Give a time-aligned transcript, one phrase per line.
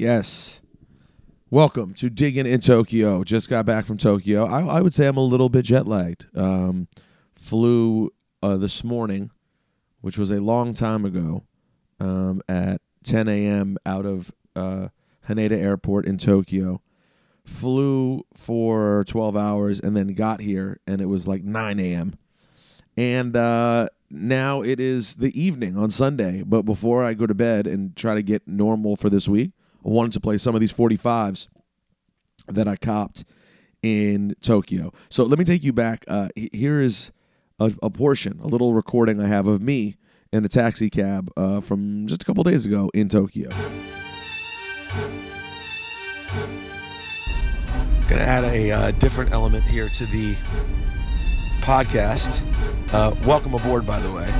[0.00, 0.62] Yes.
[1.50, 3.22] Welcome to Digging in Tokyo.
[3.22, 4.46] Just got back from Tokyo.
[4.46, 6.24] I, I would say I'm a little bit jet lagged.
[6.34, 6.88] Um,
[7.34, 8.10] flew
[8.42, 9.30] uh, this morning,
[10.00, 11.44] which was a long time ago,
[12.00, 13.76] um, at 10 a.m.
[13.84, 14.88] out of uh,
[15.28, 16.80] Haneda Airport in Tokyo.
[17.44, 22.14] Flew for 12 hours and then got here, and it was like 9 a.m.
[22.96, 26.42] And uh, now it is the evening on Sunday.
[26.42, 29.50] But before I go to bed and try to get normal for this week,
[29.82, 31.48] wanted to play some of these 45s
[32.48, 33.24] that I copped
[33.82, 34.92] in Tokyo.
[35.08, 36.04] So let me take you back.
[36.08, 37.12] Uh, here is
[37.58, 39.96] a, a portion, a little recording I have of me
[40.32, 43.50] in a taxi cab uh, from just a couple days ago in Tokyo.
[48.08, 50.34] Gonna add a uh, different element here to the
[51.60, 52.44] podcast.
[52.92, 54.32] Uh, welcome aboard, by the way,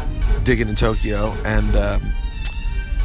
[0.42, 2.02] digging in Tokyo, and um,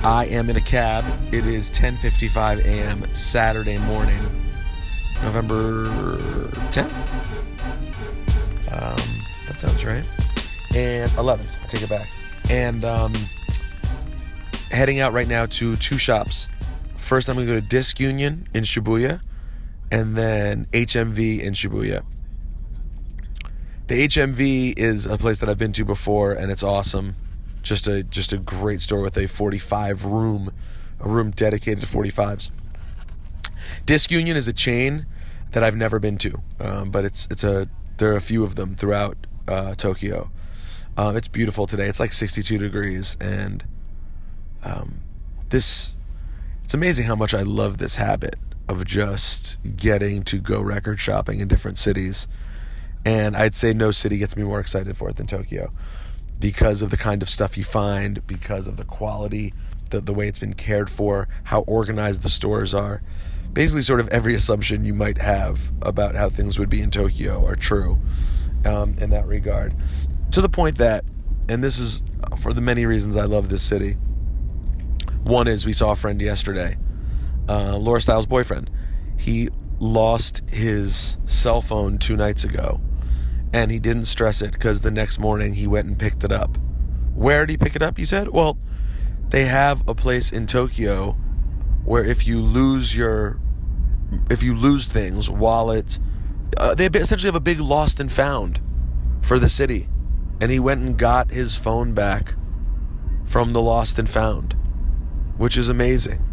[0.05, 1.03] I am in a cab.
[1.33, 3.15] It is 10:55 a.m.
[3.15, 4.21] Saturday morning,
[5.23, 5.89] November
[6.69, 6.93] 10th.
[8.71, 9.01] Um,
[9.47, 10.07] that sounds right.
[10.75, 11.63] And 11th.
[11.63, 12.11] I take it back.
[12.51, 13.13] And um,
[14.69, 16.49] heading out right now to two shops.
[16.93, 19.21] First, I'm gonna go to Disc Union in Shibuya,
[19.91, 22.03] and then HMV in Shibuya.
[23.87, 27.15] The HMV is a place that I've been to before, and it's awesome.
[27.65, 30.53] Just a just a great store with a 45 room,
[30.99, 32.51] a room dedicated to 45s.
[33.87, 35.07] Disc Union is a chain
[35.51, 38.53] that I've never been to, um, but it's it's a there are a few of
[38.53, 40.29] them throughout uh, Tokyo.
[40.95, 41.87] Um, it's beautiful today.
[41.87, 43.65] It's like 62 degrees, and
[44.63, 45.01] um,
[45.49, 45.97] this
[46.63, 48.35] it's amazing how much I love this habit
[48.69, 52.27] of just getting to go record shopping in different cities.
[53.03, 55.71] And I'd say no city gets me more excited for it than Tokyo
[56.39, 59.53] because of the kind of stuff you find, because of the quality,
[59.89, 63.01] the, the way it's been cared for, how organized the stores are.
[63.53, 67.45] Basically, sort of every assumption you might have about how things would be in Tokyo
[67.45, 67.99] are true
[68.65, 69.73] um, in that regard.
[70.31, 71.05] To the point that,
[71.47, 72.01] and this is
[72.41, 73.93] for the many reasons I love this city.
[75.23, 76.77] One is we saw a friend yesterday,
[77.47, 78.69] uh, Laura Styles' boyfriend.
[79.17, 82.81] He lost his cell phone two nights ago,
[83.55, 86.57] and he didn't stress it because the next morning he went and picked it up.
[87.13, 87.97] Where did he pick it up?
[87.97, 88.27] You said.
[88.27, 88.57] Well,
[89.29, 91.13] they have a place in Tokyo
[91.85, 93.39] where if you lose your,
[94.29, 95.99] if you lose things, wallet,
[96.57, 98.59] uh, they essentially have a big lost and found
[99.21, 99.87] for the city,
[100.41, 102.35] and he went and got his phone back
[103.23, 104.53] from the lost and found
[105.37, 106.24] which is amazing.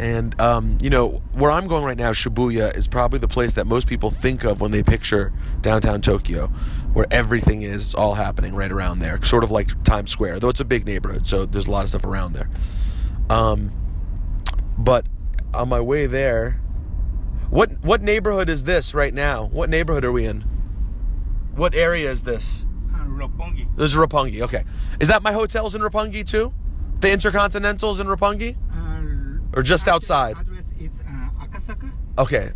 [0.00, 3.66] And um, you know where I'm going right now, Shibuya is probably the place that
[3.66, 6.46] most people think of when they picture downtown Tokyo,
[6.92, 10.40] where everything is it's all happening right around there, sort of like Times Square.
[10.40, 12.48] Though it's a big neighborhood, so there's a lot of stuff around there.
[13.28, 13.72] Um,
[14.76, 15.06] but
[15.52, 16.60] on my way there,
[17.50, 19.44] what what neighborhood is this right now?
[19.46, 20.42] What neighborhood are we in?
[21.56, 22.66] What area is this?
[22.94, 23.74] Uh, Roppongi.
[23.76, 24.42] This is Roppongi.
[24.42, 24.64] Okay,
[25.00, 26.54] is that my hotel's in Roppongi too?
[27.00, 28.56] The Intercontinental's in Roppongi?
[29.58, 30.36] Uh, Or just address- outside?
[30.38, 31.90] Address is uh, Akasaka.
[32.18, 32.50] Okay.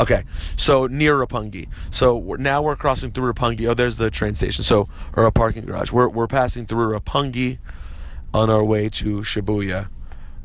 [0.00, 0.22] Okay.
[0.56, 1.68] So near Roppongi.
[1.90, 3.66] So we're, now we're crossing through Roppongi.
[3.68, 4.62] Oh, there's the train station.
[4.64, 5.90] So or a parking garage.
[5.90, 7.58] We're we're passing through Roppongi
[8.34, 9.88] on our way to Shibuya.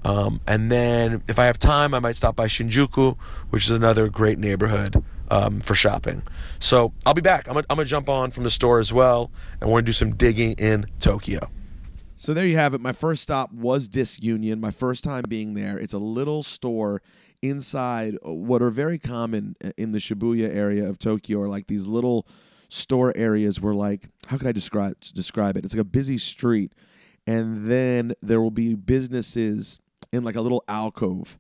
[0.06, 3.18] Um, and then if I have time, I might stop by Shinjuku,
[3.52, 5.02] which is another great neighborhood
[5.32, 6.24] um, for shopping.
[6.60, 7.48] So I'll be back.
[7.48, 9.94] I'm gonna, I'm gonna jump on from the store as well, and we're gonna do
[9.94, 11.50] some digging in Tokyo.
[12.23, 12.79] So there you have it.
[12.79, 15.78] My first stop was Disc Union, My first time being there.
[15.78, 17.01] It's a little store
[17.41, 22.25] inside what are very common in the Shibuya area of Tokyo are like these little
[22.69, 25.66] store areas where like how could I describe describe it?
[25.66, 26.72] It's like a busy street
[27.28, 29.81] and then there will be businesses
[30.13, 31.38] in like a little alcove.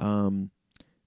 [0.00, 0.50] Um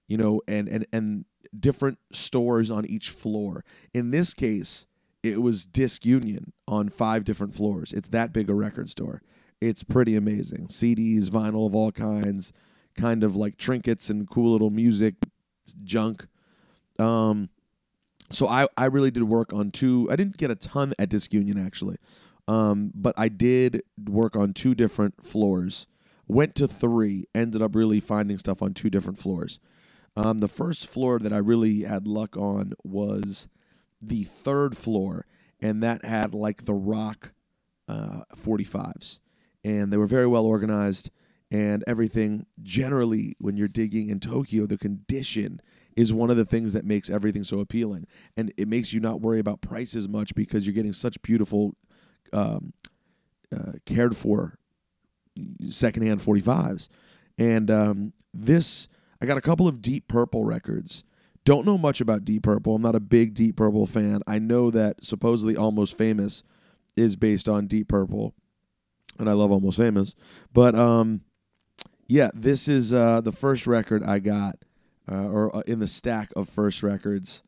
[0.08, 1.26] you know and and and
[1.58, 3.66] different stores on each floor.
[3.92, 4.86] In this case,
[5.22, 7.92] it was Disc Union on five different floors.
[7.92, 9.22] It's that big a record store.
[9.60, 10.68] It's pretty amazing.
[10.68, 12.52] CDs, vinyl of all kinds,
[12.96, 15.14] kind of like trinkets and cool little music
[15.84, 16.26] junk.
[16.98, 17.50] Um,
[18.30, 20.08] so I, I really did work on two.
[20.10, 21.96] I didn't get a ton at Disc Union actually,
[22.48, 25.86] um, but I did work on two different floors.
[26.26, 27.26] Went to three.
[27.34, 29.58] Ended up really finding stuff on two different floors.
[30.16, 33.48] Um, the first floor that I really had luck on was
[34.00, 35.26] the third floor,
[35.60, 37.32] and that had like the rock
[37.88, 39.20] uh, 45s,
[39.64, 41.10] and they were very well organized
[41.50, 42.46] and everything.
[42.62, 45.60] Generally, when you're digging in Tokyo, the condition
[45.96, 48.06] is one of the things that makes everything so appealing,
[48.36, 51.74] and it makes you not worry about prices much because you're getting such beautiful,
[52.32, 52.72] um,
[53.54, 54.58] uh, cared for
[55.68, 56.88] secondhand 45s.
[57.38, 58.88] And um, this,
[59.20, 61.04] I got a couple of Deep Purple records.
[61.50, 62.76] Don't know much about Deep Purple.
[62.76, 64.22] I'm not a big Deep Purple fan.
[64.24, 66.44] I know that supposedly Almost Famous
[66.94, 68.36] is based on Deep Purple,
[69.18, 70.14] and I love Almost Famous.
[70.52, 71.22] But um,
[72.06, 74.60] yeah, this is uh, the first record I got,
[75.10, 77.42] uh, or uh, in the stack of first records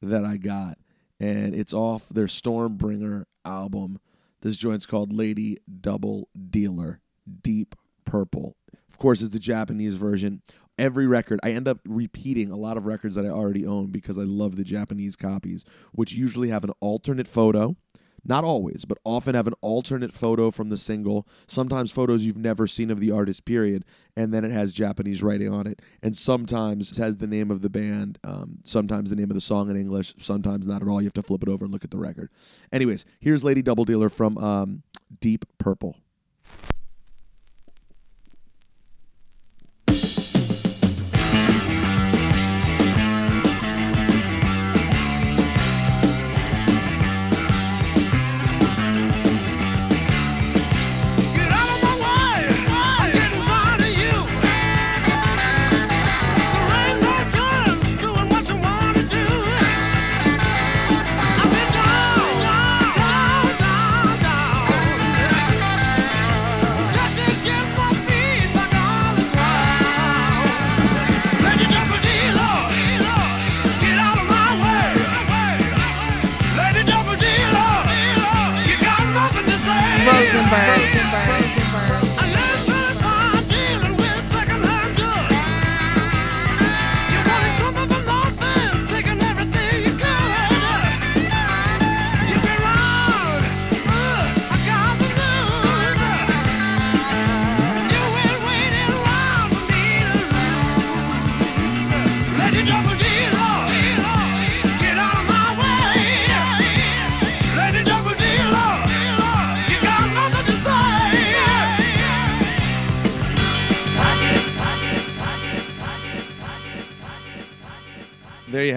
[0.00, 0.78] that I got,
[1.18, 3.98] and it's off their Stormbringer album.
[4.42, 7.00] This joint's called Lady Double Dealer,
[7.42, 7.74] Deep
[8.04, 8.54] Purple.
[8.88, 10.40] Of course, it's the Japanese version.
[10.80, 14.16] Every record, I end up repeating a lot of records that I already own because
[14.16, 17.76] I love the Japanese copies, which usually have an alternate photo.
[18.24, 21.28] Not always, but often have an alternate photo from the single.
[21.46, 23.84] Sometimes photos you've never seen of the artist, period,
[24.16, 25.82] and then it has Japanese writing on it.
[26.02, 29.40] And sometimes it has the name of the band, um, sometimes the name of the
[29.42, 31.02] song in English, sometimes not at all.
[31.02, 32.30] You have to flip it over and look at the record.
[32.72, 34.82] Anyways, here's Lady Double Dealer from um,
[35.20, 35.96] Deep Purple.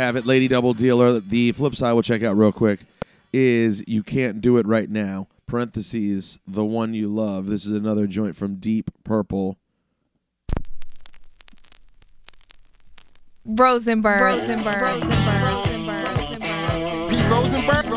[0.03, 1.19] Have it, Lady Double Dealer.
[1.19, 2.81] The flip side we'll check out real quick
[3.31, 5.27] is You Can't Do It Right Now.
[5.47, 7.47] Parentheses, the one you love.
[7.47, 9.57] This is another joint from Deep Purple.
[13.45, 14.21] Rosenberg.
[14.21, 14.81] Rosenberg.
[14.81, 15.41] Rosenberg.
[15.41, 16.07] Rosenberg.
[16.07, 17.09] Rosenberg.
[17.09, 17.92] Pete Rosenberg, Rosenberg,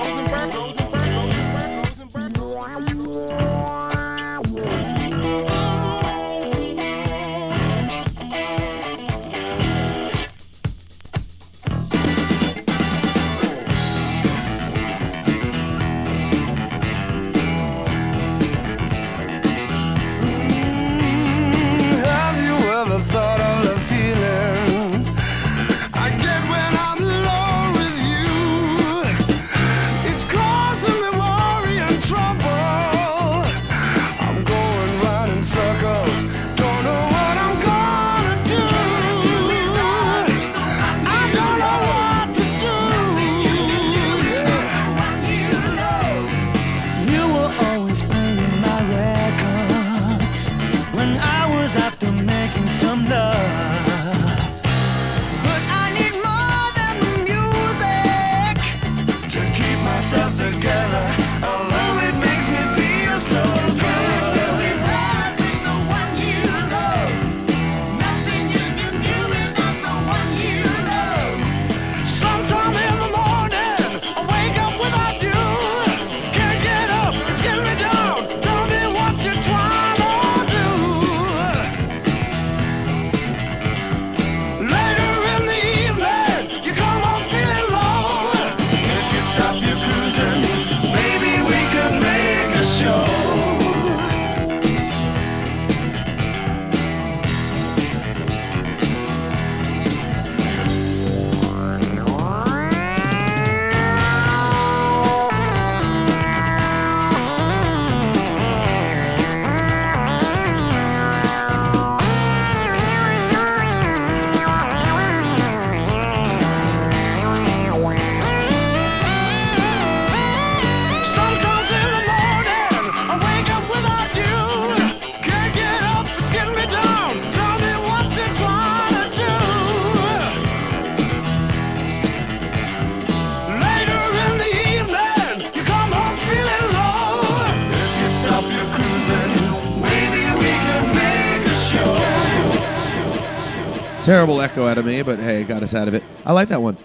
[144.66, 146.02] Out of me, but hey, it got us out of it.
[146.24, 146.76] I like that one.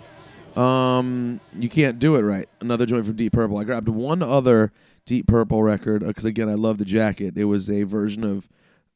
[0.56, 2.48] Um, you can't do it right.
[2.60, 3.58] Another joint from Deep Purple.
[3.58, 4.72] I grabbed one other
[5.06, 7.38] Deep Purple record because again, I love the jacket.
[7.38, 8.48] It was a version of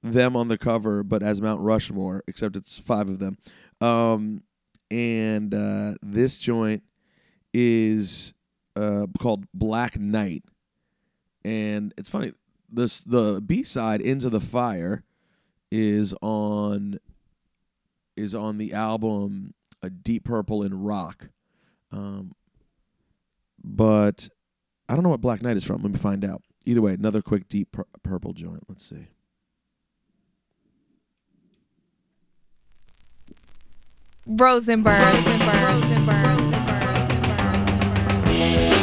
[0.04, 3.40] them on the cover, but as Mount Rushmore, except it's five of them.
[3.82, 4.44] Um,
[4.92, 6.84] and uh, this joint
[7.56, 8.36] is
[8.76, 10.44] uh, called Black Knight,
[11.44, 12.34] and it's funny.
[12.70, 15.04] This the B side "Into the Fire"
[15.72, 17.00] is on
[18.16, 21.30] is on the album "A Deep Purple in Rock,"
[21.92, 22.34] um,
[23.64, 24.30] but
[24.88, 25.82] I don't know what Black Knight is from.
[25.82, 26.42] Let me find out.
[26.66, 28.64] Either way, another quick Deep Pur- Purple joint.
[28.68, 29.08] Let's see.
[34.28, 35.02] Rosenberg.
[35.02, 35.64] Rosenberg.
[35.64, 36.26] Rosenberg.
[36.26, 36.56] Rosenberg.
[38.26, 38.75] Black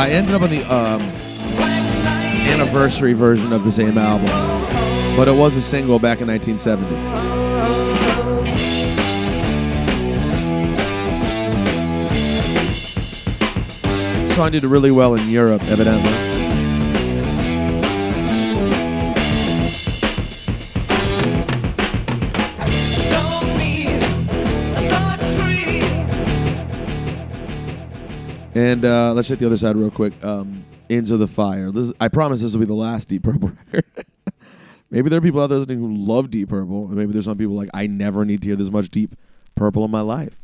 [0.00, 1.02] I ended up on the um,
[2.48, 4.28] anniversary version of the same album,
[5.14, 6.88] but it was a single back in 1970.
[14.34, 16.29] Song did really well in Europe, evidently.
[28.60, 30.12] And uh, let's hit the other side real quick.
[30.22, 31.70] Um, Into the Fire.
[31.70, 33.86] This, I promise this will be the last Deep Purple record.
[34.90, 37.38] maybe there are people out there listening who love Deep Purple, and maybe there's some
[37.38, 39.16] people like I never need to hear this much Deep
[39.54, 40.42] Purple in my life.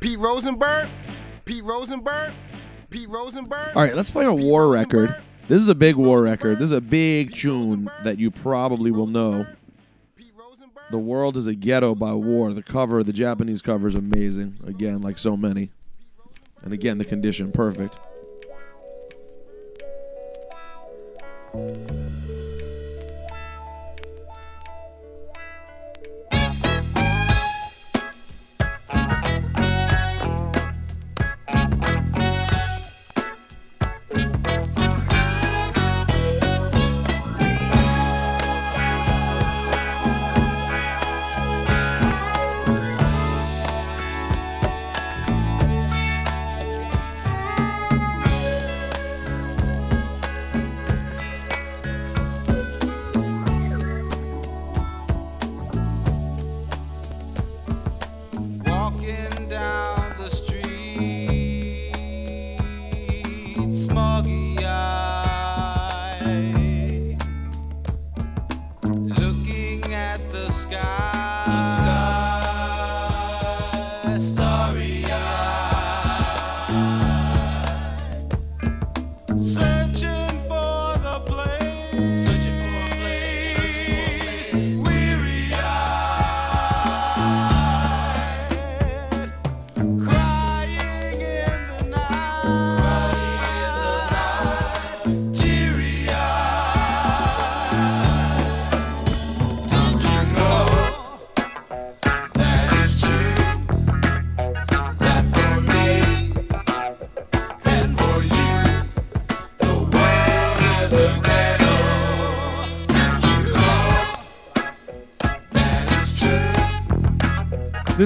[0.00, 0.88] Pete Rosenberg.
[1.44, 2.32] Pete Rosenberg.
[2.90, 3.76] Pete Rosenberg.
[3.76, 5.14] All right, let's play a war record.
[5.48, 6.58] This is a big war record.
[6.58, 9.46] This is a big tune that you probably will know.
[10.16, 10.84] Pete Rosenberg.
[10.90, 12.52] The World is a Ghetto by War.
[12.52, 14.58] The cover, the Japanese cover is amazing.
[14.66, 15.70] Again, like so many.
[16.62, 17.96] And again, the condition, perfect.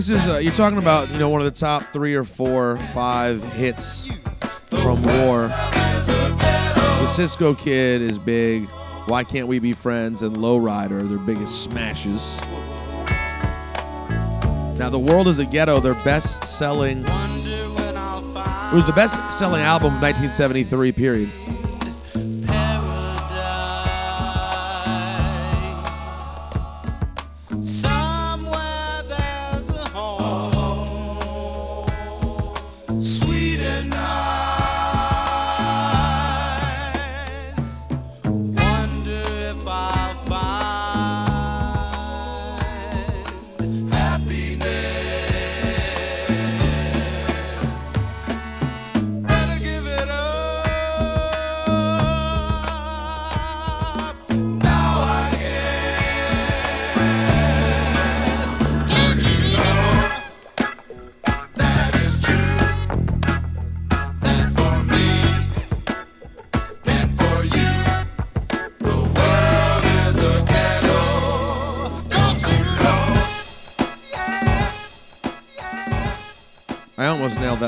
[0.01, 2.79] This is uh, you're talking about you know one of the top three or four,
[2.95, 4.11] five hits
[4.81, 5.49] from War.
[5.49, 8.67] The Cisco Kid is big.
[9.05, 10.23] Why can't we be friends?
[10.23, 12.41] And Lowrider, their biggest smashes.
[14.79, 17.01] Now, The World is a Ghetto, their best selling.
[17.01, 21.31] It was the best selling album of 1973, period.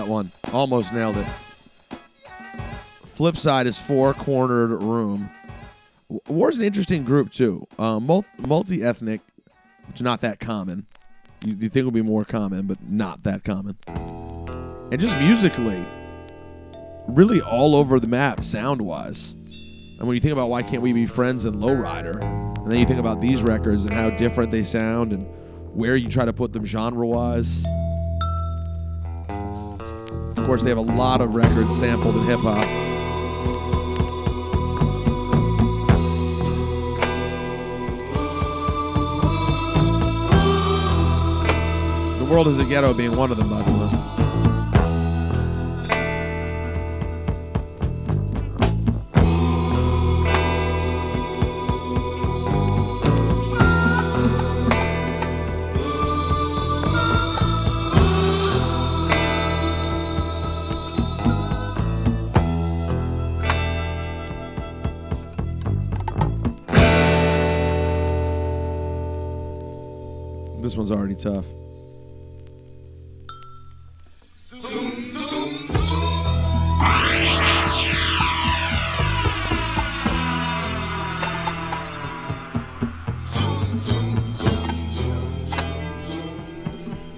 [0.02, 0.32] That one.
[0.52, 1.26] Almost nailed it.
[3.04, 5.30] Flip side is four cornered room.
[6.26, 7.66] War's an interesting group too.
[7.78, 9.20] Uh, Multi ethnic,
[9.86, 10.86] which is not that common.
[11.44, 13.76] You, you think would be more common, but not that common.
[13.86, 15.82] And just musically,
[17.08, 19.32] really all over the map sound wise.
[19.98, 22.20] And when you think about why can't we be friends and Lowrider,
[22.58, 25.26] and then you think about these records and how different they sound and
[25.74, 27.64] where you try to put them genre wise.
[30.42, 32.66] Of course, they have a lot of records sampled in hip hop.
[42.18, 43.91] The World is a Ghetto being one of them, by the way.
[71.22, 71.46] Tough.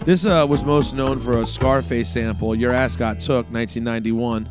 [0.04, 4.44] This uh, was most known for a Scarface sample, Your Ass Got Took, 1991.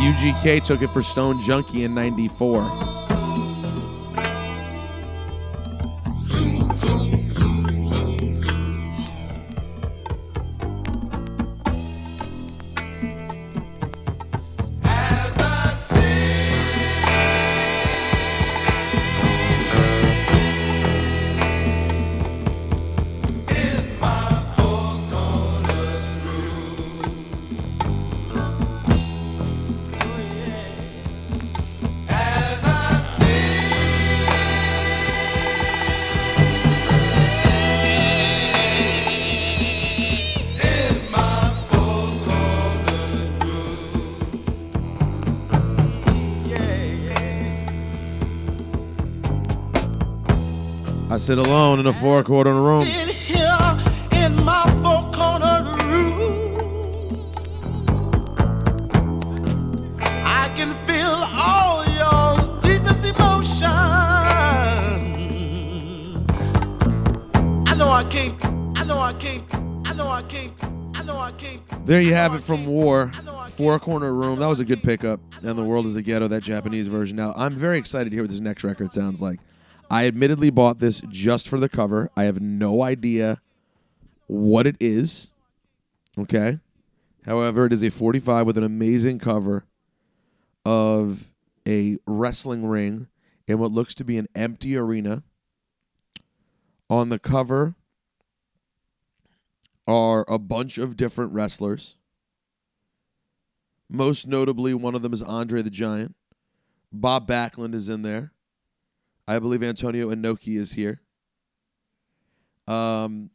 [0.00, 2.99] UGK took it for Stone Junkie in 94.
[69.12, 69.44] Can't.
[69.84, 70.54] I know I can't.
[70.96, 71.86] I know I can't.
[71.86, 73.12] There you have it from War.
[73.50, 74.38] Four corner room.
[74.38, 75.20] That was a good pickup.
[75.42, 76.28] And the world is a ghetto.
[76.28, 77.16] That Japanese version.
[77.16, 79.38] Now I'm very excited to hear what this next record sounds like.
[79.90, 82.10] I admittedly bought this just for the cover.
[82.16, 83.40] I have no idea
[84.28, 85.32] what it is.
[86.16, 86.60] Okay.
[87.26, 89.66] However, it is a 45 with an amazing cover
[90.64, 91.30] of
[91.66, 93.08] a wrestling ring
[93.48, 95.24] in what looks to be an empty arena.
[96.88, 97.74] On the cover
[99.86, 101.96] are a bunch of different wrestlers.
[103.88, 106.14] Most notably, one of them is Andre the Giant.
[106.92, 108.32] Bob Backlund is in there.
[109.30, 111.02] I believe Antonio Inoki is here.
[112.66, 113.30] Um,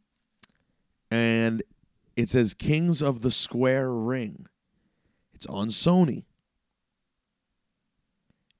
[1.10, 1.62] and
[2.16, 4.46] it says Kings of the Square Ring.
[5.32, 6.24] It's on Sony.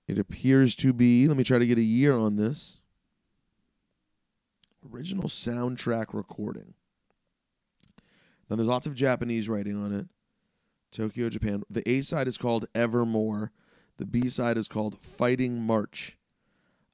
[0.09, 2.81] It appears to be, let me try to get a year on this.
[4.91, 6.73] Original soundtrack recording.
[8.49, 10.07] Now there's lots of Japanese writing on it.
[10.91, 11.65] Tokyo, Japan.
[11.69, 13.53] The A side is called Evermore.
[13.99, 16.17] The B side is called Fighting March.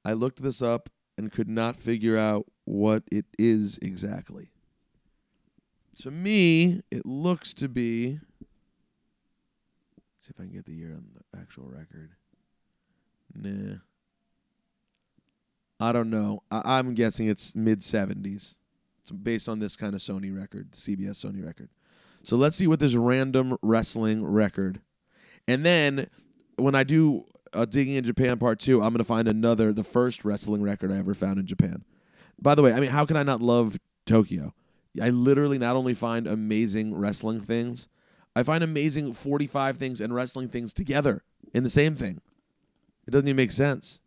[0.04, 4.50] I looked this up and could not figure out what it is exactly.
[5.98, 8.18] To me, it looks to be.
[10.18, 12.12] see if I can get the year on the actual record.
[13.34, 13.76] Nah.
[15.80, 16.42] I don't know.
[16.50, 18.56] I- I'm guessing it's mid 70s.
[19.00, 21.68] It's based on this kind of Sony record, CBS Sony record.
[22.22, 24.80] So let's see what this random wrestling record.
[25.48, 26.08] And then
[26.56, 30.24] when I do uh, digging in Japan part two, I'm gonna find another, the first
[30.24, 31.84] wrestling record I ever found in Japan.
[32.40, 34.54] By the way, I mean, how can I not love Tokyo?
[35.00, 37.88] I literally not only find amazing wrestling things,
[38.34, 41.22] I find amazing 45 things and wrestling things together
[41.54, 42.20] in the same thing.
[43.06, 44.00] It doesn't even make sense.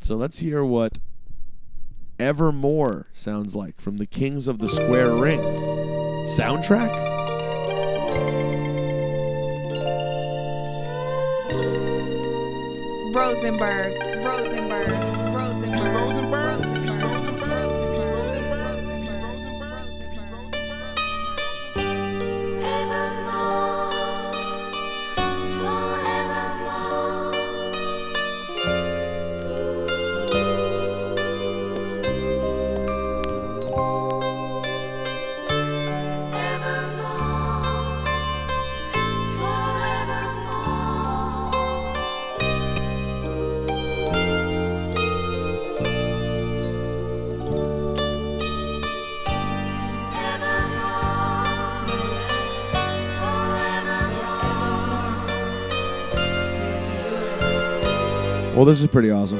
[0.00, 0.98] So let's hear what
[2.18, 5.40] Evermore sounds like from the Kings of the Square Ring
[6.36, 7.08] soundtrack.
[13.18, 14.17] Rosenberg,
[58.58, 59.38] Well, this is pretty awesome.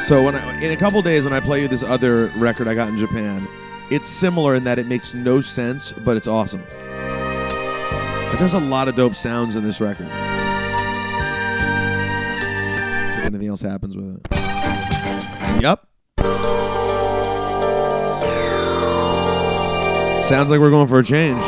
[0.00, 2.74] So when I, in a couple days when I play you this other record I
[2.74, 3.48] got in Japan,
[3.90, 6.62] it's similar in that it makes no sense, but it's awesome.
[8.28, 10.06] Like, there's a lot of dope sounds in this record.
[13.12, 15.62] See if anything else happens with it.
[15.62, 15.88] Yup.
[20.28, 21.42] Sounds like we're going for a change.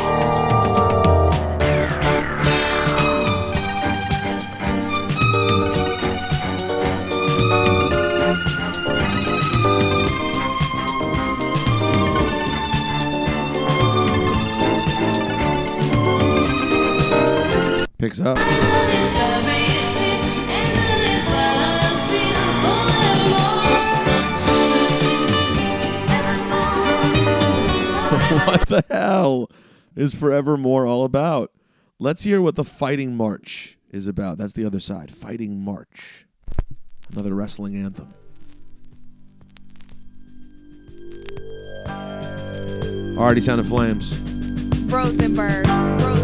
[18.21, 18.37] Picks up.
[28.47, 29.49] what the hell
[29.95, 31.51] is Forevermore all about?
[31.99, 34.37] Let's hear what the Fighting March is about.
[34.37, 35.11] That's the other side.
[35.11, 36.25] Fighting March.
[37.11, 38.13] Another wrestling anthem.
[43.17, 44.17] Already sounded flames.
[44.91, 46.20] Rosenberg, Rosenberg,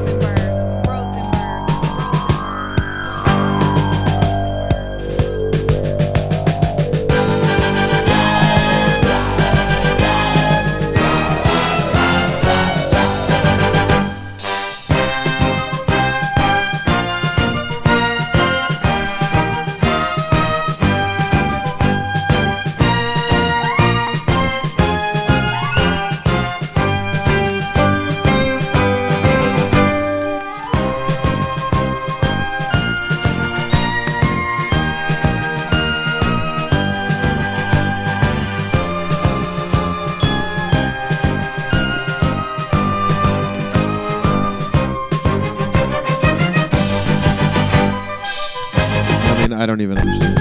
[49.77, 50.37] don't even understand.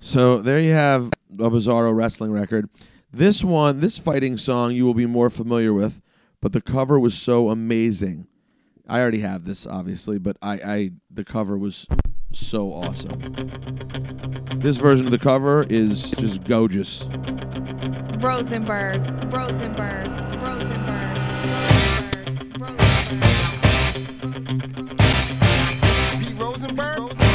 [0.00, 2.68] So there you have a Bizarro wrestling record.
[3.12, 6.02] This one, this fighting song, you will be more familiar with,
[6.40, 8.26] but the cover was so amazing.
[8.88, 11.86] I already have this, obviously, but I, I the cover was
[12.32, 13.34] so awesome.
[14.56, 17.04] This version of the cover is just gorgeous.
[18.20, 21.81] Rosenberg, Rosenberg, Rosenberg, Rosenberg,
[26.62, 27.31] Rosenberg.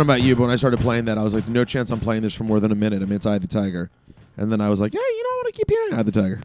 [0.00, 1.90] Don't know about you, but when I started playing that, I was like, no chance
[1.90, 3.02] I'm playing this for more than a minute.
[3.02, 3.90] I mean, it's of the Tiger.
[4.36, 6.12] And then I was like, yeah, you know, I want to keep hearing of the
[6.12, 6.40] Tiger.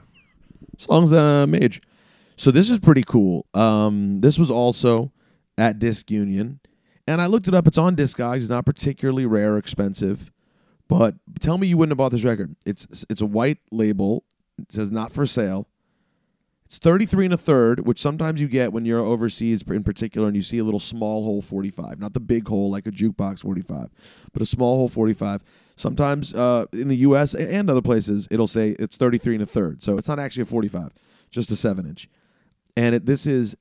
[0.78, 1.82] Song's uh, mage.
[2.36, 3.46] So this is pretty cool.
[3.54, 5.14] Um, this was also
[5.58, 6.60] at Disc Union.
[7.08, 7.66] And I looked it up.
[7.66, 8.42] It's on Discogs.
[8.42, 10.32] It's not particularly rare or expensive.
[10.90, 12.56] But tell me you wouldn't have bought this record.
[12.66, 14.26] It's it's a white label.
[14.60, 15.68] It says not for sale.
[16.66, 20.36] It's 33 and a third, which sometimes you get when you're overseas in particular and
[20.36, 23.90] you see a little small hole 45, not the big hole like a jukebox 45,
[24.34, 25.44] but a small hole 45.
[25.76, 29.84] Sometimes uh, in the US and other places, it'll say it's 33 and a third.
[29.84, 30.92] So it's not actually a 45,
[31.30, 32.10] just a 7 inch.
[32.76, 33.56] And it, this is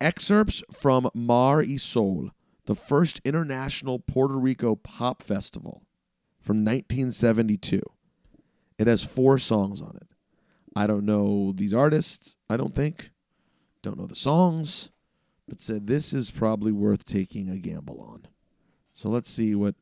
[0.00, 2.30] excerpts from Mar y Sol,
[2.64, 5.82] the first international Puerto Rico pop festival
[6.40, 7.82] from 1972.
[8.78, 10.11] It has four songs on it.
[10.74, 13.10] I don't know these artists, I don't think.
[13.82, 14.90] Don't know the songs,
[15.48, 18.26] but said this is probably worth taking a gamble on.
[18.92, 19.74] So let's see what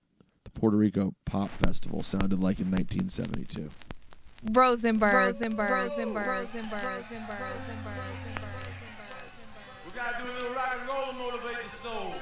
[0.44, 3.70] the Puerto Rico Pop Festival sounded like in 1972.
[4.52, 5.12] Rosenberg.
[5.12, 5.70] Rosenberg.
[5.70, 6.26] Rosenberg.
[6.26, 6.82] Rosenberg.
[6.82, 7.40] Rosenberg.
[9.84, 12.14] We gotta do a little rock and roll to motivate the soul.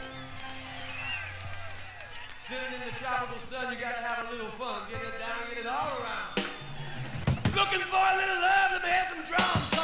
[2.48, 4.82] Sitting in the tropical sun, you gotta have a little fun.
[4.90, 6.27] Get it down, get it all around.
[7.58, 9.77] Looking for a little love, let me hear some drums.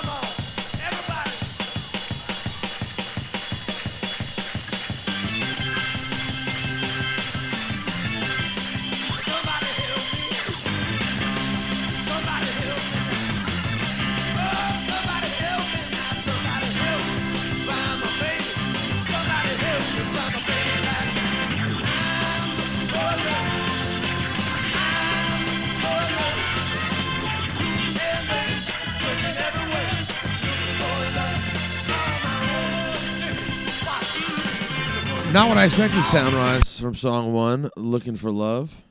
[35.35, 38.85] Not what I expected, Soundrise from song one, Looking for Love.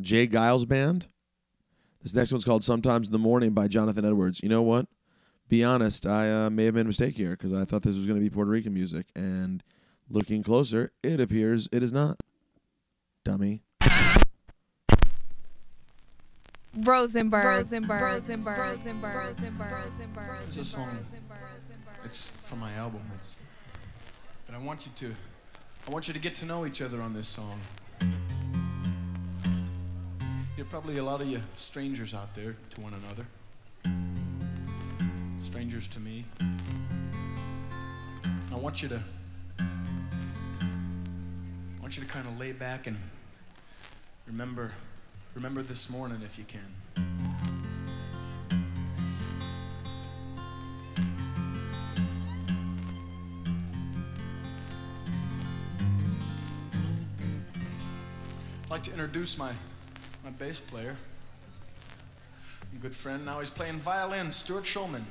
[0.00, 0.26] J.
[0.26, 1.06] Geils Band.
[2.02, 4.42] This next one's called Sometimes in the Morning by Jonathan Edwards.
[4.42, 4.86] You know what?
[5.50, 8.06] Be honest, I uh, may have made a mistake here because I thought this was
[8.06, 9.04] going to be Puerto Rican music.
[9.14, 9.62] And
[10.08, 12.18] looking closer, it appears it is not.
[13.22, 13.60] Dummy.
[16.74, 17.44] Rosenberg.
[17.44, 18.00] Rosenberg.
[18.00, 18.56] Rosenberg.
[18.56, 19.14] Rosenberg.
[19.14, 19.72] Rosenberg.
[19.72, 20.38] Rosenberg.
[20.48, 21.06] It's a song.
[22.02, 23.02] It's from my album.
[23.20, 23.35] It's, but
[24.56, 25.14] I want you to,
[25.86, 27.60] I want you to get to know each other on this song.
[30.56, 33.26] You're probably a lot of you strangers out there to one another.
[35.40, 36.24] Strangers to me.
[38.50, 39.02] I want you to,
[39.58, 39.64] I
[41.82, 42.96] want you to kind of lay back and
[44.26, 44.72] remember,
[45.34, 46.85] remember this morning if you can.
[58.86, 59.50] To introduce my,
[60.22, 60.94] my bass player,
[62.72, 63.24] a good friend.
[63.24, 65.02] Now he's playing violin, Stuart Schulman.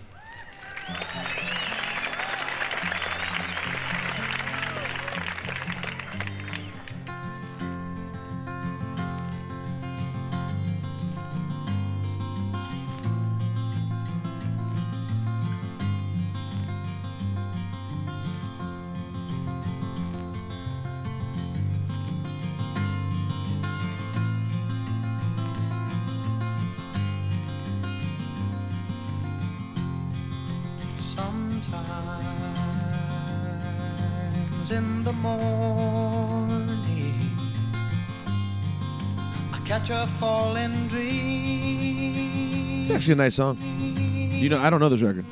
[39.85, 42.81] Catch a falling dream.
[42.81, 43.59] It's actually a nice song.
[43.61, 45.25] You know, I don't know this record.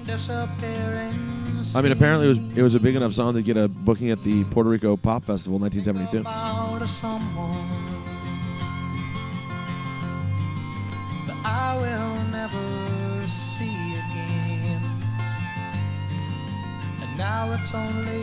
[1.75, 4.11] I mean, apparently it was it was a big enough song to get a booking
[4.11, 6.19] at the Puerto Rico Pop Festival in 1972.
[6.19, 7.67] About someone
[11.25, 15.03] that I will never see again.
[17.01, 18.22] And now it's only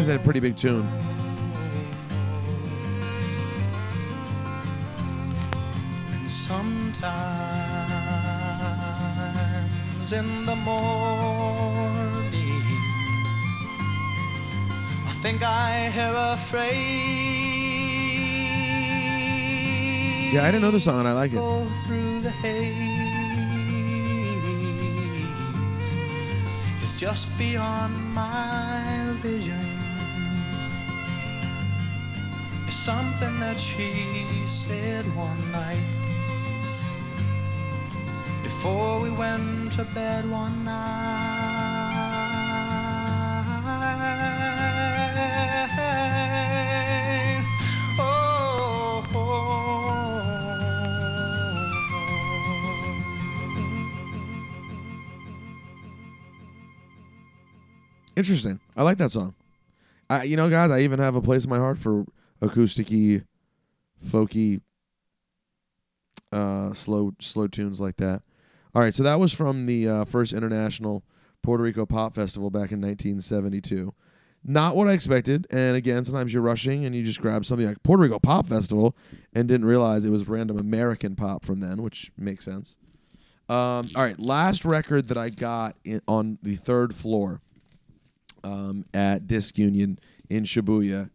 [0.00, 0.88] I think it's a pretty big tune.
[6.10, 6.90] And sometimes
[10.10, 11.42] in the morning,
[15.04, 16.72] I think I hear a phrase.
[20.32, 21.42] Yeah, I didn't know the song and I like it.
[21.86, 22.88] Through the haze.
[26.82, 29.79] It's just beyond my vision.
[32.84, 35.84] Something that she said one night
[38.42, 40.80] before we went to bed one night.
[47.98, 49.04] Oh,
[58.16, 58.58] Interesting.
[58.74, 59.34] I like that song.
[60.08, 62.06] I, you know, guys, I even have a place in my heart for
[62.42, 63.24] acousticy,
[64.04, 64.60] folky,
[66.32, 68.22] uh, slow, slow tunes like that.
[68.74, 71.04] All right, so that was from the uh, first international
[71.42, 73.92] Puerto Rico Pop Festival back in 1972.
[74.44, 75.46] Not what I expected.
[75.50, 78.96] And again, sometimes you're rushing and you just grab something like Puerto Rico Pop Festival
[79.34, 82.78] and didn't realize it was random American pop from then, which makes sense.
[83.48, 87.40] Um, all right, last record that I got in, on the third floor
[88.44, 89.98] um, at Disc Union
[90.30, 91.10] in Shibuya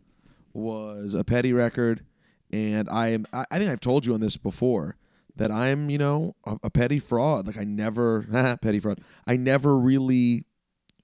[0.56, 2.06] was a petty record,
[2.52, 4.96] and I am I, think I've told you on this before
[5.36, 7.48] that I'm you know a, a petty fraud.
[7.48, 9.02] Like I never petty fraud.
[9.28, 10.46] I never really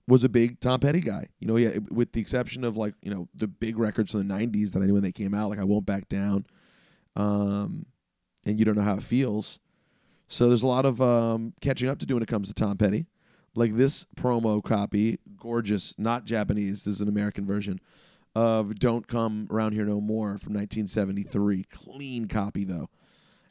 [0.08, 1.28] was a big Tom Petty guy.
[1.40, 4.34] You know, yeah, with the exception of like you know the big records from the
[4.34, 6.46] '90s that I knew when they came out, like I won't back down,
[7.16, 7.86] um,
[8.46, 9.60] and you don't know how it feels.
[10.28, 12.78] So there's a lot of um, catching up to do when it comes to Tom
[12.78, 13.06] Petty.
[13.54, 16.86] Like this promo copy, gorgeous, not Japanese.
[16.86, 17.82] This is an American version
[18.36, 21.64] of "Don't Come Around Here No More" from 1973.
[21.64, 22.90] Clean copy though,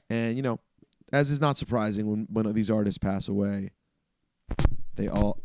[0.08, 0.58] and you know,
[1.12, 3.70] as is not surprising when when these artists pass away,
[4.96, 5.38] they all.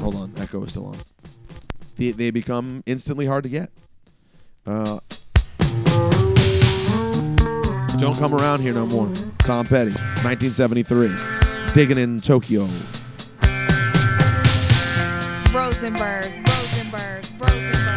[0.00, 0.96] Hold on, echo is still on.
[1.96, 3.70] They, they become instantly hard to get.
[4.66, 5.00] Uh,
[7.98, 9.10] don't come around here no more.
[9.38, 11.10] Tom Petty, 1973.
[11.72, 12.68] Digging in Tokyo.
[15.52, 16.45] Rosenberg,
[16.96, 17.95] Rosenberg.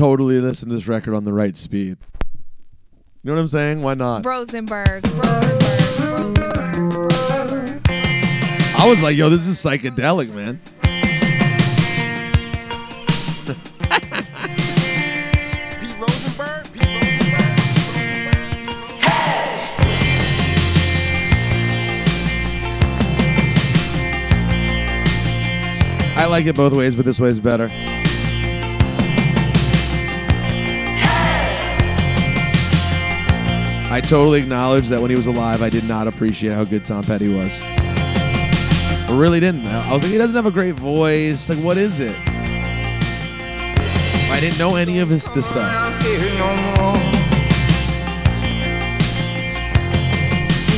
[0.00, 1.98] Totally listen to this record on the right speed.
[3.22, 3.82] You know what I'm saying?
[3.82, 4.24] Why not?
[4.24, 5.60] Rosenberg, Rosenberg,
[6.00, 7.82] Rosenberg, Rosenberg.
[8.78, 10.58] I was like, yo, this is psychedelic, man.
[15.80, 17.60] Pete Rosenberg, Pete Rosenberg.
[26.16, 27.68] I like it both ways, but this way is better.
[33.92, 37.02] I totally acknowledge that when he was alive, I did not appreciate how good Tom
[37.02, 37.60] Petty was.
[37.60, 39.66] I really didn't.
[39.66, 41.50] I was like, he doesn't have a great voice.
[41.50, 42.14] Like, what is it?
[44.30, 45.68] I didn't know any of his this stuff.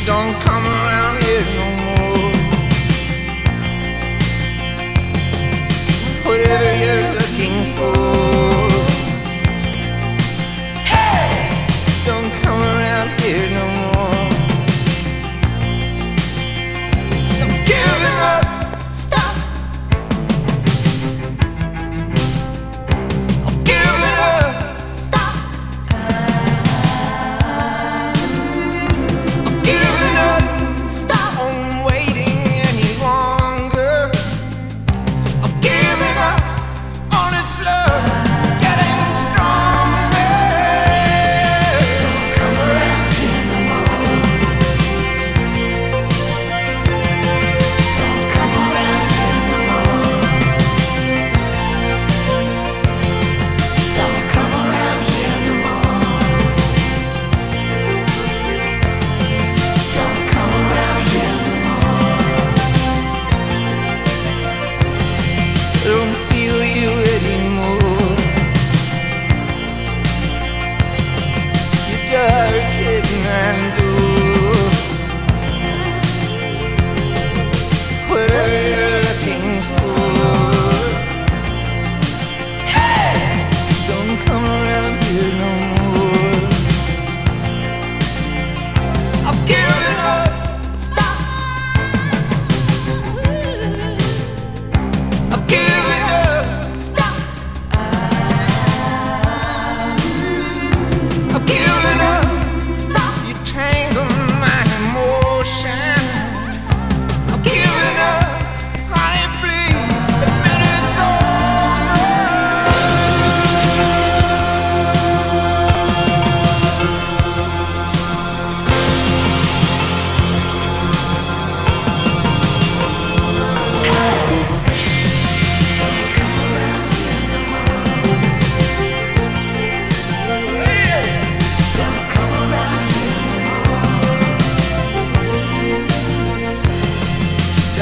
[0.06, 2.32] Don't come around here no more.
[6.24, 8.41] Whatever you're looking for.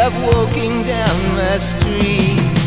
[0.01, 2.60] of walking down the street.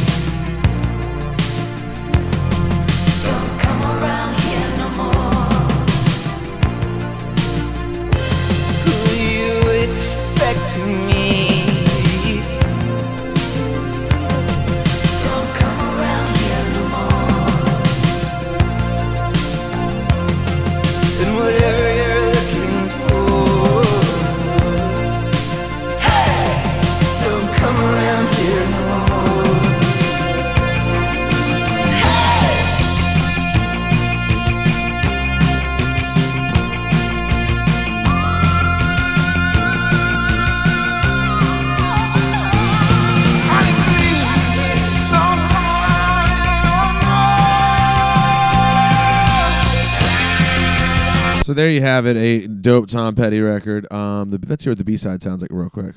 [51.53, 53.85] So there you have it, a dope Tom Petty record.
[53.93, 55.93] Um, the, let's hear what the B side sounds like real quick.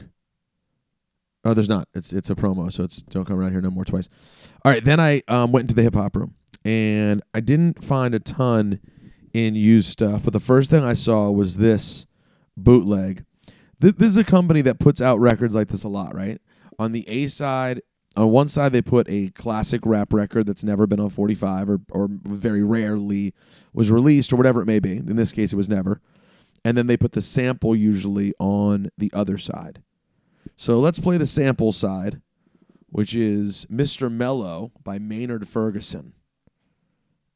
[1.47, 1.89] Oh, there's not.
[1.95, 4.11] It's it's a promo, so it's don't come around here no more twice.
[4.67, 6.35] All right, then I um, went into the hip hop room,
[6.67, 8.81] and I didn't find a ton
[9.33, 12.05] in used stuff, but the first thing I saw was this
[12.55, 13.25] bootleg.
[13.81, 16.39] Th- this is a company that puts out records like this a lot, right?
[16.79, 17.81] On the A side,
[18.17, 21.81] on one side they put a classic rap record that's never been on 45 or
[21.91, 23.35] or very rarely
[23.73, 24.97] was released or whatever it may be.
[24.97, 26.01] In this case, it was never.
[26.65, 29.83] And then they put the sample usually on the other side.
[30.57, 32.21] So let's play the sample side,
[32.89, 34.11] which is Mr.
[34.11, 36.15] Mellow by Maynard Ferguson.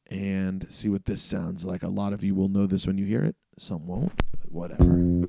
[0.07, 1.85] And see what this sounds like.
[1.85, 3.37] A lot of you will know this when you hear it.
[3.59, 5.28] Some won't, but whatever.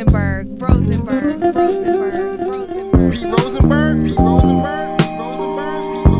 [0.00, 3.12] Rosenberg, Rosenberg, Rosenberg, Rosenberg.
[3.12, 6.16] Pete Rosenberg, Pete Rosenberg, Rosenberg, Rosenberg,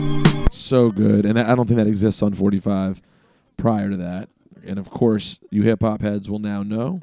[0.00, 0.50] Rosenberg.
[0.50, 3.02] so good, and I don't think that exists on 45
[3.58, 4.30] prior to that.
[4.66, 7.02] And of course, you hip hop heads will now know.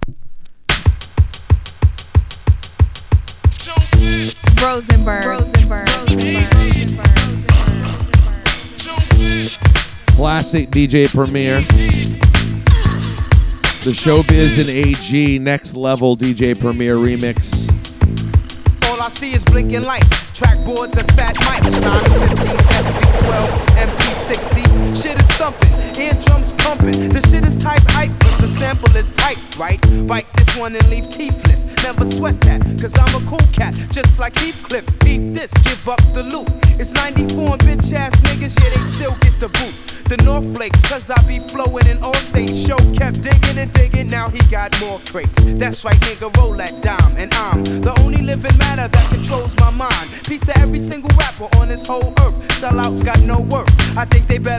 [4.60, 7.10] Rosenberg, Rosenberg, Rosenberg, Rosenberg,
[10.20, 11.62] Classic DJ Premier.
[13.86, 17.70] The Showbiz and AG Next Level DJ Premier remix.
[18.90, 21.80] All I see is blinking lights, track boards and fat mics.
[21.80, 23.48] 915s, SP12,
[23.78, 24.59] MP60s.
[24.96, 27.10] Shit is thumping, eardrums pumping.
[27.10, 29.80] The shit is type hype, but the sample is tight, right?
[30.08, 31.66] Bite this one and leave teethless.
[31.84, 34.86] Never sweat that, cause I'm a cool cat, just like Heathcliff.
[35.00, 36.48] Beat this, give up the loot.
[36.80, 39.90] It's 94 and bitch ass niggas, yeah, they still get the boot.
[40.10, 42.66] The North Flakes, cause I be flowing in all states.
[42.66, 45.38] Show kept digging and digging, now he got more crates.
[45.62, 47.14] That's right, nigga, roll that dime.
[47.16, 50.08] And I'm the only living matter that controls my mind.
[50.26, 52.34] Peace to every single rapper on this whole earth.
[52.58, 53.70] Sellouts got no worth.
[53.96, 54.59] I think they better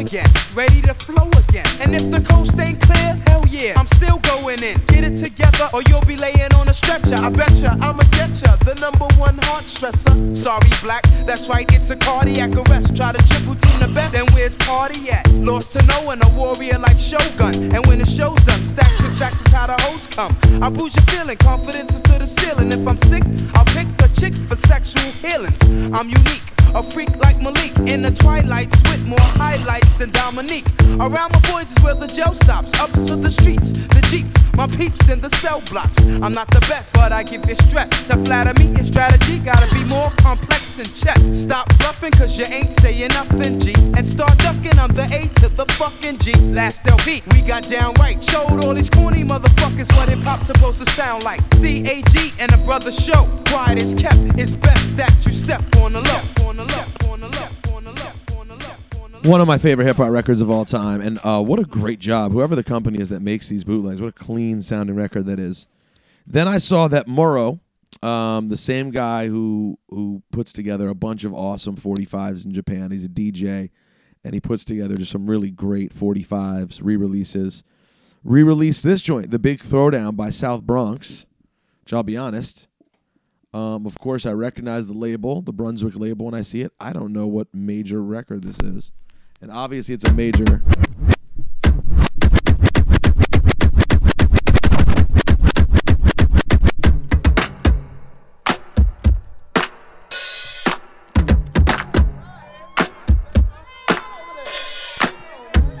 [0.00, 1.68] again, ready to flow again.
[1.80, 4.80] And if the coast ain't clear, hell yeah, I'm still going in.
[4.88, 7.20] Get it together, or you'll be laying on a stretcher.
[7.20, 10.36] I betcha I'ma get ya, the number one heart stressor.
[10.36, 12.96] Sorry, black, that's right, it's a cardiac arrest.
[12.96, 15.28] Try to triple team the best, then where's party at?
[15.32, 17.54] Lost to no one, a warrior like Shogun.
[17.76, 20.34] And when the show's done, stacks and stacks is how the hoes come.
[20.62, 22.72] I boost your feeling, confidence to the ceiling.
[22.72, 23.24] If I'm sick,
[23.54, 25.60] I'll pick a chick for sexual healings.
[25.92, 26.59] I'm unique.
[26.72, 30.66] A freak like Malik in the twilights with more highlights than Dominique.
[31.00, 32.78] Around my boys is where the gel stops.
[32.78, 36.04] Up to the streets, the jeeps, my peeps in the cell blocks.
[36.22, 37.90] I'm not the best, but I give you stress.
[38.06, 41.42] To flatter me, your strategy gotta be more complex than chess.
[41.42, 43.74] Stop bluffing, cause you ain't saying nothing, G.
[43.96, 46.32] And start ducking, I'm the A to the fucking G.
[46.54, 48.22] Last LP, we got down right.
[48.22, 51.40] Showed all these corny motherfuckers what hip hop's supposed to sound like.
[51.58, 53.26] CAG and a brother show.
[53.50, 56.40] Quiet is kept, it's best that you step on the low.
[59.22, 61.98] One of my favorite hip hop records of all time, and uh, what a great
[61.98, 62.32] job!
[62.32, 65.66] Whoever the company is that makes these bootlegs, what a clean sounding record that is.
[66.26, 67.60] Then I saw that Muro,
[68.02, 72.92] um, the same guy who who puts together a bunch of awesome 45s in Japan.
[72.92, 73.68] He's a DJ,
[74.24, 77.62] and he puts together just some really great 45s re-releases.
[78.24, 81.26] Re-released this joint, the Big Throwdown by South Bronx.
[81.82, 82.68] Which I'll be honest,
[83.52, 86.72] um, of course, I recognize the label, the Brunswick label, when I see it.
[86.78, 88.92] I don't know what major record this is.
[89.40, 90.62] And obviously, it's a major.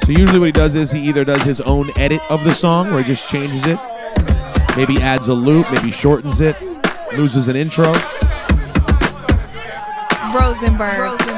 [0.02, 2.90] So usually what he does is he either does his own edit of the song
[2.90, 3.78] where he just changes it,
[4.76, 6.56] maybe adds a loop, maybe shortens it,
[7.16, 7.92] loses an intro.
[10.32, 11.00] Rosenberg.
[11.00, 11.29] Rosenberg.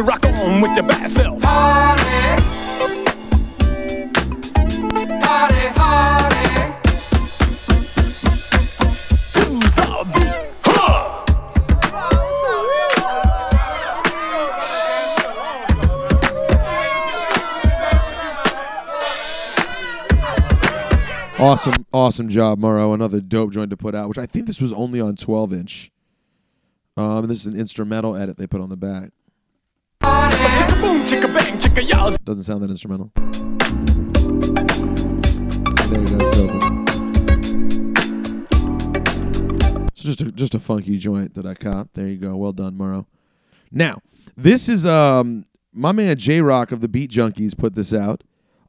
[0.00, 1.42] Yowza rock on with your bad self.
[1.42, 2.02] Party.
[5.20, 6.46] Party, party.
[9.32, 10.34] To the beat.
[10.64, 11.24] Huh!
[21.38, 22.92] Awesome, awesome job, Muro.
[22.92, 25.90] Another dope joint to put out, which I think this was only on 12 inch.
[26.96, 29.10] Um, this is an instrumental edit they put on the back.
[32.30, 33.10] Doesn't sound that instrumental.
[35.88, 36.46] There you go, so
[39.96, 41.92] just a, just a funky joint that I caught.
[41.94, 42.36] There you go.
[42.36, 43.06] Well done, Muro.
[43.72, 44.00] Now,
[44.36, 48.22] this is um my man J Rocc of the Beat Junkies put this out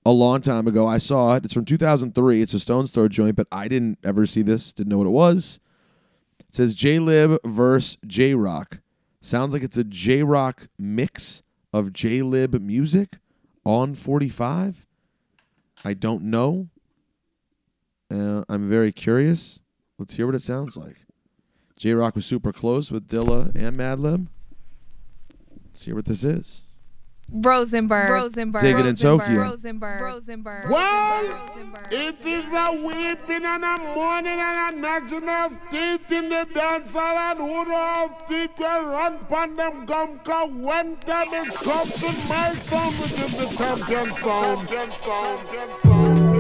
[0.06, 0.88] a long time ago.
[0.88, 1.46] I saw it.
[1.46, 2.42] It's from 2003.
[2.42, 4.74] It's a Stones Throw joint, but I didn't ever see this.
[4.74, 5.60] Didn't know what it was.
[6.40, 8.80] It says Jaylib verse J Rocc.
[9.22, 13.18] Sounds like it's a J Rocc mix of Jaylib music
[13.64, 14.88] on 45.
[15.86, 16.70] I don't know.
[18.12, 19.60] Uh, I'm very curious.
[20.00, 20.98] Let's hear what it sounds like.
[21.78, 24.28] J Rocc was super close with Dilla and Madlib.
[25.68, 26.64] Let's hear what this is.
[27.32, 28.10] Rosenberg.
[28.10, 28.62] Rosenberg.
[28.62, 29.42] Dig it in Tokyo.
[29.42, 30.02] Rosenberg.
[30.02, 30.70] Rosenberg.
[30.70, 31.88] Well, Rosenberg.
[31.92, 36.94] it is a weeping and a mourning and a gnashing of teeth in the dance
[36.94, 41.54] hall and who know of feet will run pon them gum cause when time is
[41.54, 44.68] something my sound which is the champion sound.
[44.68, 45.48] Champion sound.
[45.50, 46.31] Champion sound.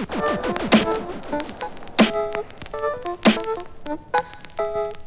[0.00, 0.54] Thank
[4.58, 4.99] you.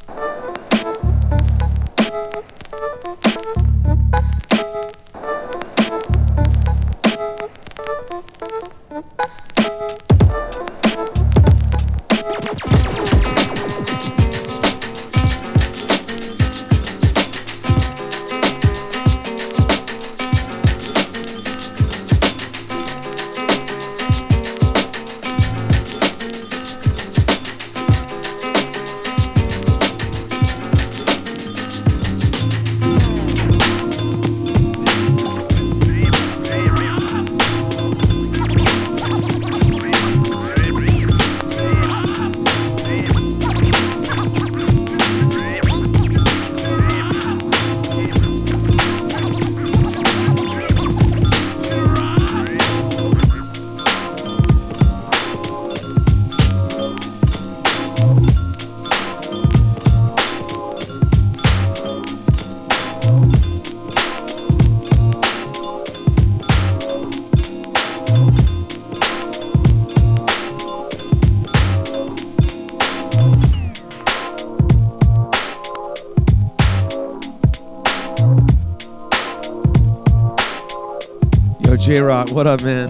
[81.94, 82.89] J Rocc, what up, man?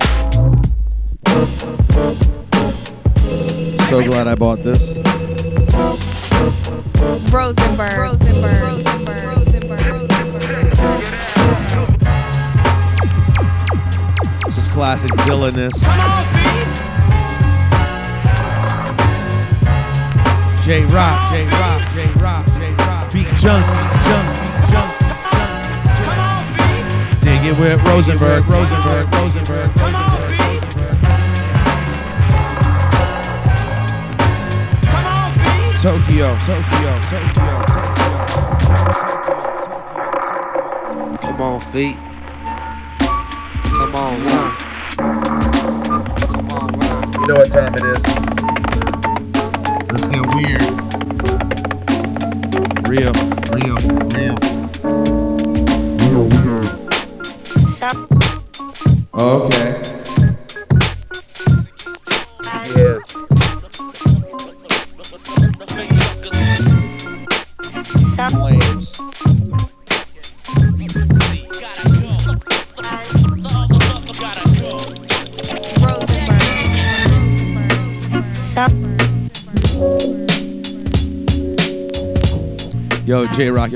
[3.89, 4.95] So glad I bought this.
[7.29, 7.97] Rosenberg.
[7.97, 8.61] Rosenberg.
[8.61, 9.25] Rosenberg.
[9.25, 10.07] Rosenberg.
[14.45, 15.77] This is classic Dylan-ness.
[20.63, 23.11] J Rocc, J Rocc, J Rocc, J Rocc.
[23.11, 24.32] Beat junkies, junkies,
[27.43, 27.51] junkies.
[27.51, 30.99] Dig it with Rosenberg, Rosenberg, Rosenberg, Rosenberg, Rosenberg.
[35.81, 38.15] Tokyo, Tokyo, Tokyo, Tokyo.
[41.21, 41.97] Come on, feet.
[43.65, 44.51] Come on, run.
[46.17, 47.13] Come on, run.
[47.13, 48.03] You know what time it is.
[49.91, 50.61] Let's get weird.
[52.87, 53.13] Real,
[53.51, 54.13] real, real.
[54.13, 54.42] Real,
[59.25, 59.82] Oh, okay.
[83.33, 83.69] The J Rocc.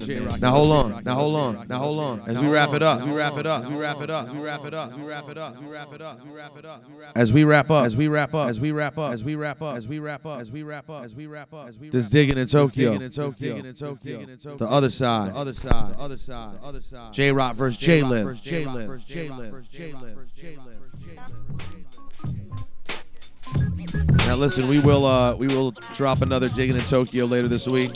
[0.00, 0.40] J Rocc.
[0.40, 2.20] Now hold on, now hold on, now hold on.
[2.26, 4.64] As we wrap it up, we wrap it up, we wrap it up, we wrap
[4.64, 6.84] it up, we wrap it up, we wrap it up, we wrap it up.
[7.14, 9.62] As we wrap up, as we wrap up, as we wrap up, as we wrap
[9.62, 11.90] up, as we wrap up, as we wrap up, as we wrap up, as we
[11.90, 16.80] Just digging in Tokyo, the other side, the other side, the other side, the other
[16.80, 17.12] side.
[17.12, 21.77] J Rocc versus Jaylib, J Liv, Jaylib, J Liv, Jaylib.
[24.26, 27.90] Now listen, we will uh, we will drop another digging in Tokyo later this week,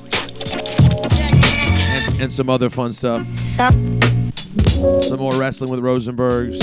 [1.21, 3.27] and, and some other fun stuff.
[3.37, 6.57] Some more wrestling with Rosenbergs,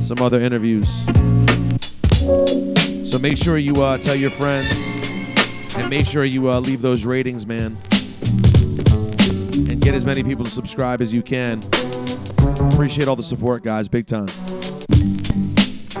[0.00, 0.88] some other interviews.
[3.10, 4.74] So make sure you uh, tell your friends,
[5.76, 7.76] and make sure you uh, leave those ratings, man,
[9.52, 11.62] and get as many people to subscribe as you can.
[12.72, 14.28] Appreciate all the support, guys, big time.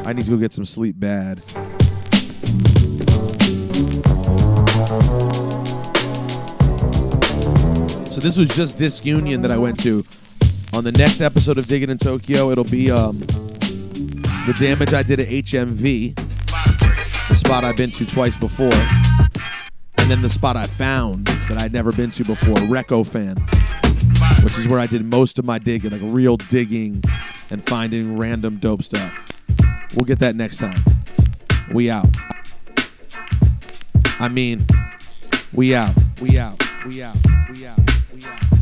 [0.04, 1.42] I need to go get some sleep bad.
[8.16, 10.02] So this was just Disc Union that I went to.
[10.72, 15.20] On the next episode of Digging in Tokyo, it'll be um, the damage I did
[15.20, 16.16] at HMV,
[17.28, 18.72] the spot I've been to twice before,
[19.98, 23.38] and then the spot I found that I'd never been to before, Recofan,
[24.42, 27.04] which is where I did most of my digging, like real digging
[27.50, 29.30] and finding random dope stuff.
[29.94, 30.82] We'll get that next time.
[31.70, 32.08] We out.
[34.18, 34.66] I mean,
[35.52, 35.94] we out.
[36.22, 36.62] We out.
[36.86, 37.16] We out.
[37.50, 37.95] We out.
[38.16, 38.55] We out.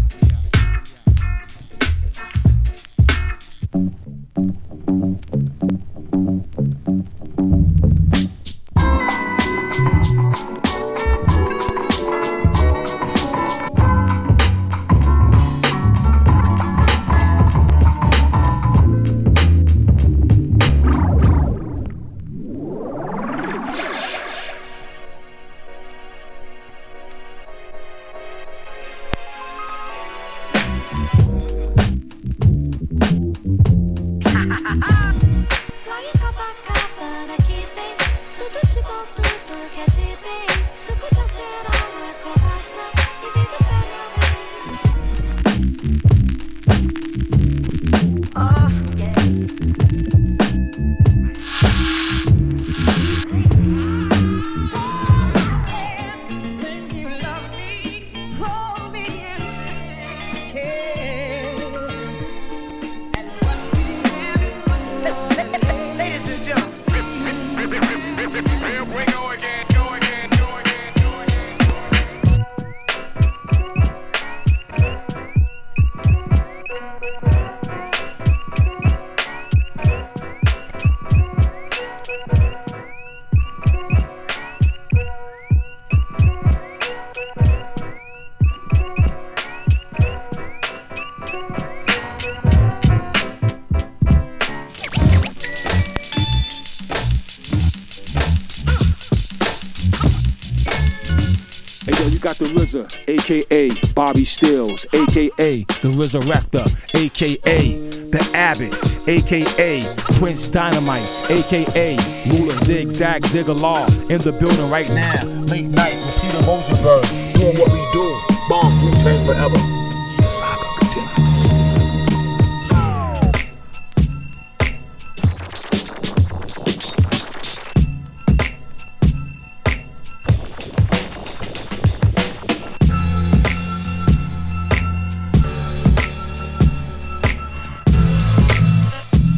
[104.05, 108.75] Bobby Steels, aka the Resurrector, aka the Abbot,
[109.09, 109.81] aka
[110.19, 111.97] Prince Dynamite, aka
[112.27, 115.25] Ruler Zigzag Ziggalar in the building right now.
[115.47, 118.15] Late night with Peter Rosenberg, doing what we do.
[118.47, 119.74] Bomb Wu Tang forever.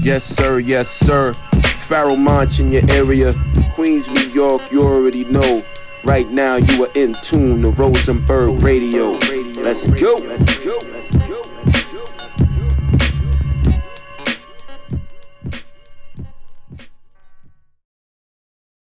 [0.07, 1.33] Yes, sir, yes, sir.
[1.89, 3.35] Pharoahe Monch in your area.
[3.73, 5.65] Queens, New York, you already know.
[6.05, 9.19] Right now, you are in tune to Rosenberg Radio.
[9.61, 10.15] Let's go.
[10.15, 10.79] Let's go.